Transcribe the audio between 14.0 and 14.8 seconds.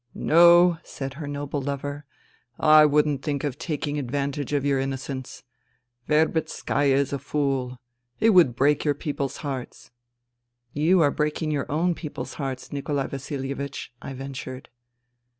I ventured.